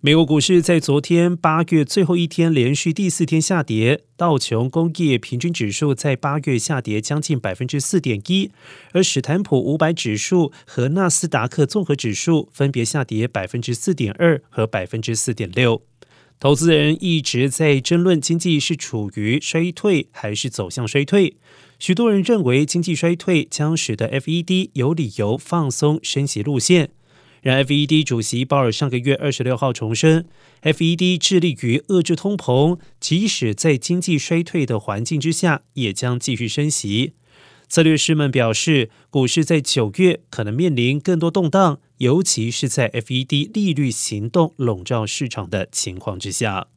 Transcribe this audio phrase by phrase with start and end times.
[0.00, 8.52] 美国股市在昨天八月最后一天连续第四天下跌，道琼工业平均指数在八月下跌将近百分之四点一，
[8.92, 15.82] 而史坦普五百指数和纳斯达克综合指数分别下跌百分之四点二和百分之四点六。
[16.38, 21.34] 投资人一直在争论经济是处于衰退还是走向衰退，
[21.80, 26.90] 许多人认为经济衰退将使得 FED 有理由放松升息路线。
[27.42, 30.26] 然 FED 主席鲍尔上个月二十六号重申
[30.62, 37.14] ，FED 致力于遏制通膨，即使在经济衰退的环境之下，也将继续升息。
[37.68, 46.68] 策略师们表示，股市在九月可能面临更多动荡，尤其是在 FED 利率行动笼罩市场的情况之下。